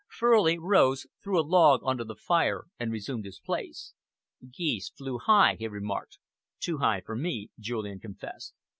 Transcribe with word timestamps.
Furley 0.09 0.57
rose, 0.57 1.05
threw 1.23 1.39
a 1.39 1.45
log 1.45 1.81
on 1.83 1.97
to 1.99 2.03
the 2.03 2.15
fire 2.15 2.65
and 2.79 2.91
resumed 2.91 3.23
his 3.23 3.39
place. 3.39 3.93
"Geese 4.51 4.89
flew 4.89 5.19
high," 5.19 5.57
he 5.59 5.67
remarked. 5.67 6.17
"Too 6.59 6.79
high 6.79 7.01
for 7.01 7.15
me," 7.15 7.51
Julian 7.59 7.99
confessed. 7.99 8.55